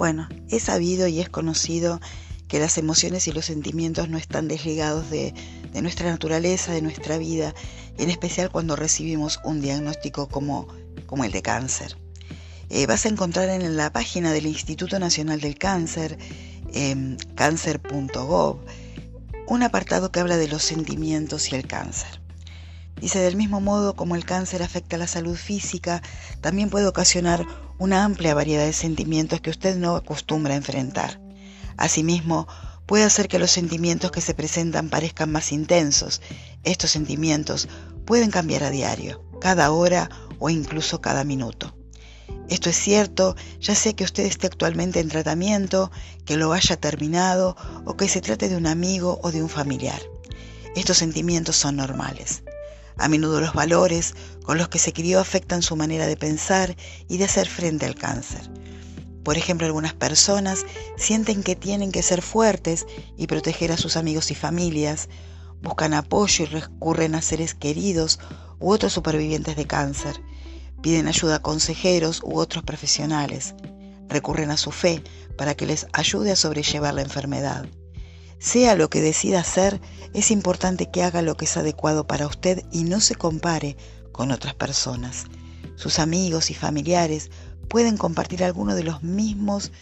[0.00, 2.00] Bueno, es sabido y es conocido
[2.48, 5.34] que las emociones y los sentimientos no están desligados de,
[5.82, 7.54] nuestra naturaleza, de nuestra vida,
[7.98, 10.68] en especial cuando recibimos un diagnóstico como,
[11.22, 11.98] el de cáncer.
[12.70, 16.16] Eh, vas a encontrar en la página del Instituto Nacional del Cáncer,
[16.72, 18.60] eh, cáncer.gov,
[19.48, 22.19] un apartado que habla de los sentimientos y el cáncer.
[23.00, 26.02] Dice, del mismo modo como el cáncer afecta la salud física,
[26.42, 27.46] también puede ocasionar
[27.78, 31.18] una amplia variedad de sentimientos que usted no acostumbra a enfrentar.
[31.78, 32.46] Asimismo,
[32.84, 36.20] puede hacer que los sentimientos que se presentan parezcan más intensos.
[36.62, 37.68] Estos sentimientos
[38.04, 41.74] pueden cambiar a diario, cada hora o incluso cada minuto.
[42.50, 45.90] Esto es cierto, ya sea que usted esté actualmente en tratamiento,
[46.26, 47.56] que lo haya terminado
[47.86, 50.02] o que se trate de un amigo o de un familiar.
[50.76, 52.42] Estos sentimientos son normales.
[53.00, 54.14] A menudo los valores
[54.44, 56.76] con los que se crió afectan su manera de pensar
[57.08, 58.48] y de hacer frente al cáncer.
[59.24, 60.64] Por ejemplo, algunas personas
[60.96, 65.08] sienten que tienen que ser fuertes y proteger a sus amigos y familias,
[65.62, 68.20] buscan apoyo y recurren a seres queridos
[68.60, 70.20] u otros supervivientes de cáncer
[70.82, 73.54] Piden ayuda a consejeros u otros profesionales.
[74.08, 75.02] Recurren a su fe
[75.36, 77.66] para que les ayude a sobrellevar la enfermedad.
[78.40, 79.80] Sea lo que decida hacer,
[80.14, 83.76] es importante que haga lo que es adecuado para usted y no se compare
[84.12, 85.26] con otras personas.
[85.76, 87.30] Sus amigos y familiares
[87.68, 89.72] pueden compartir algunos de los mismos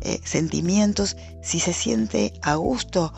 [0.00, 3.12] eh, sentimientos si se siente a gusto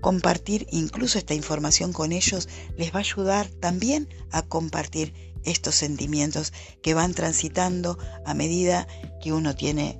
[0.00, 5.12] compartir incluso esta información con ellos les va a ayudar también a compartir
[5.44, 6.52] estos sentimientos
[6.82, 8.86] que van transitando a medida
[9.20, 9.98] que uno tiene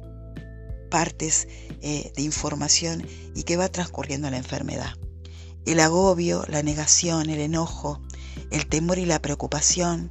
[0.87, 1.49] partes
[1.83, 4.95] eh, de información y que va transcurriendo la enfermedad.
[5.65, 8.01] El agobio, la negación, el enojo,
[8.51, 10.11] el temor y la preocupación,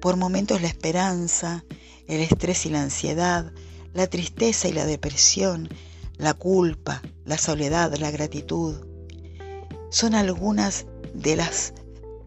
[0.00, 1.64] por momentos la esperanza,
[2.06, 3.52] el estrés y la ansiedad,
[3.92, 5.68] la tristeza y la depresión,
[6.16, 8.86] la culpa, la soledad, la gratitud,
[9.90, 11.74] son algunas de las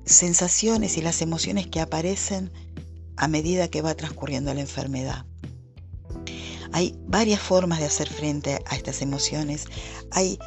[0.06, 2.52] sensaciones y las emociones que aparecen
[3.16, 5.26] a medida que va transcurriendo la enfermedad.
[6.74, 9.66] Hay varias formas de hacer frente a estas emociones.
[10.12, 10.40] Hay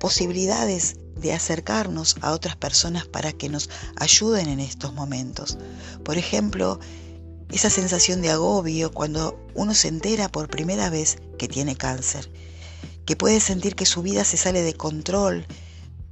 [0.00, 5.56] posibilidades de acercarnos a otras personas para que nos ayuden en estos momentos.
[6.04, 6.78] Por ejemplo,
[7.50, 12.30] esa sensación de agobio cuando uno se entera por primera vez que tiene cáncer,
[13.04, 15.46] que puede sentir que su vida se sale de control,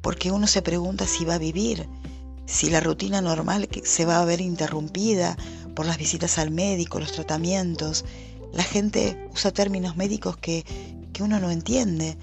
[0.00, 1.88] porque uno se pregunta si va a vivir,
[2.46, 5.36] si la rutina normal se va a ver interrumpida
[5.74, 8.04] por las visitas al médico, los tratamientos.
[8.54, 10.64] La gente usa términos médicos que,
[11.12, 12.16] que uno no entiende.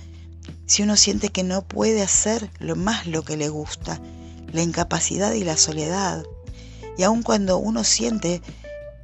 [0.65, 3.99] Si uno siente que no puede hacer lo más lo que le gusta,
[4.53, 6.23] la incapacidad y la soledad.
[6.97, 8.41] Y aun cuando uno siente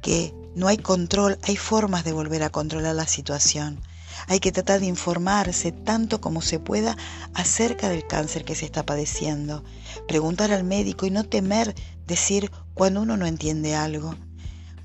[0.02, 3.78] que no hay control, hay formas de volver a controlar la situación.
[4.26, 6.96] Hay que tratar de informarse tanto como se pueda
[7.34, 9.64] acerca del cáncer que se está padeciendo.
[10.06, 11.74] Preguntar al médico y no temer
[12.06, 14.14] decir cuando uno no entiende algo.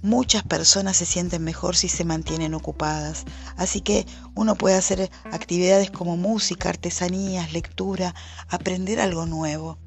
[0.04, 3.24] Muchas personas se sienten mejor si se mantienen ocupadas,
[3.56, 4.06] así que
[4.36, 8.14] uno puede hacer actividades como música, artesanías, lectura,
[8.50, 9.78] aprender algo nuevo.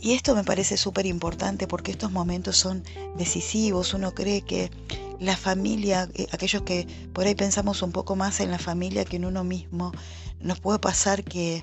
[0.00, 2.82] Y esto me parece súper importante porque estos momentos son
[3.18, 3.92] decisivos.
[3.92, 4.70] Uno cree que
[5.20, 9.16] la familia, eh, aquellos que por ahí pensamos un poco más en la familia que
[9.16, 9.92] en uno mismo,
[10.40, 11.62] nos puede pasar que,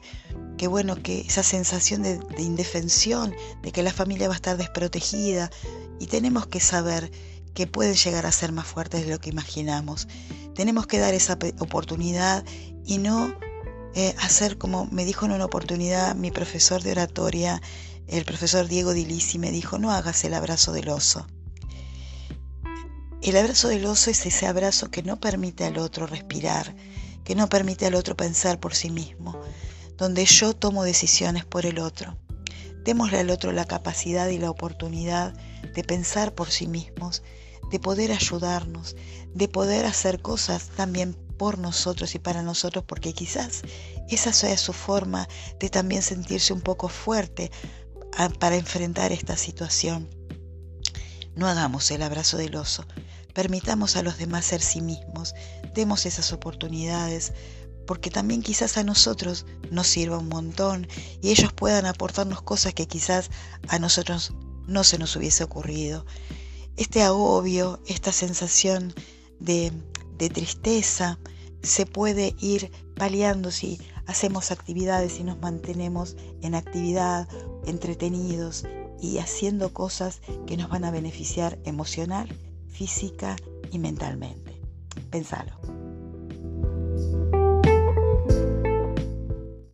[0.57, 3.33] que bueno, que esa sensación de, de, indefensión,
[3.63, 5.49] de que la familia va a estar desprotegida,
[5.99, 7.11] y tenemos que saber
[7.53, 10.07] que pueden llegar a ser más fuertes de lo que imaginamos.
[10.55, 12.43] Tenemos que dar esa oportunidad
[12.85, 13.33] y no
[13.95, 17.61] eh, hacer como me dijo en una oportunidad mi profesor de oratoria,
[18.07, 21.27] el profesor Diego Dilisi, me dijo, no hagas el abrazo del oso.
[23.21, 26.75] El abrazo del oso es ese abrazo que no permite al otro respirar,
[27.23, 29.39] que no permite al otro pensar por sí mismo,
[29.95, 32.17] donde yo tomo decisiones por el otro.
[32.83, 35.33] Démosle al otro la capacidad y la oportunidad
[35.73, 37.23] de pensar por sí mismos,
[37.73, 38.95] de poder ayudarnos,
[39.33, 43.63] de poder hacer cosas también por nosotros y para nosotros, porque quizás
[44.07, 45.27] esa sea su forma
[45.59, 47.51] de también sentirse un poco fuerte
[48.15, 50.07] ah, para enfrentar esta situación.
[51.35, 52.85] No hagamos el abrazo del oso,
[53.33, 55.33] permitamos a los demás ser sí mismos,
[55.73, 57.33] demos esas oportunidades,
[57.87, 60.87] porque también quizás a nosotros nos sirva un montón
[61.23, 63.31] y ellos puedan aportarnos cosas que quizás
[63.67, 64.31] a nosotros
[64.67, 66.05] no se nos hubiese ocurrido.
[66.77, 68.93] Este agobio, esta sensación
[69.39, 69.71] de,
[70.17, 71.19] de tristeza,
[71.61, 77.27] se puede ir paliando si hacemos actividades y nos mantenemos en actividad,
[77.65, 78.65] entretenidos
[79.01, 82.27] y haciendo cosas que nos van a beneficiar emocional,
[82.69, 83.35] física
[83.71, 84.59] y mentalmente.
[85.09, 85.82] Pensalo.